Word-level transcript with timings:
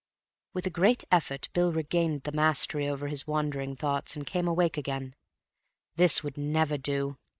With 0.55 0.65
a 0.65 0.71
great 0.71 1.03
effort 1.11 1.47
Bill 1.53 1.71
regained 1.71 2.23
the 2.23 2.31
mastery 2.31 2.87
over 2.87 3.07
his 3.07 3.27
wandering 3.27 3.75
thoughts 3.75 4.15
and 4.15 4.25
came 4.25 4.47
awake 4.47 4.75
again. 4.75 5.13
This 5.95 6.23
would 6.23 6.39
never 6.39 6.75
do. 6.79 7.17